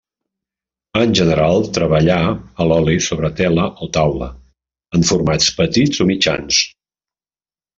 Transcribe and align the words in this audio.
En 1.01 1.11
general 1.19 1.67
treballà 1.77 2.15
a 2.25 2.67
l’oli 2.71 2.97
sobre 3.09 3.31
tela 3.41 3.67
o 3.87 3.91
taula, 3.99 4.31
en 5.01 5.07
formats 5.13 5.53
petits 5.61 6.03
o 6.07 6.09
mitjans. 6.15 6.65